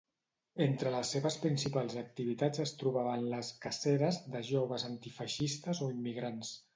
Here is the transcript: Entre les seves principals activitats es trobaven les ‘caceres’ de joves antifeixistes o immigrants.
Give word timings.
Entre 0.63 0.91
les 0.93 1.09
seves 1.15 1.35
principals 1.41 1.97
activitats 2.01 2.63
es 2.63 2.73
trobaven 2.79 3.27
les 3.33 3.51
‘caceres’ 3.67 4.17
de 4.37 4.41
joves 4.51 4.87
antifeixistes 4.89 5.83
o 5.89 5.91
immigrants. 5.99 6.55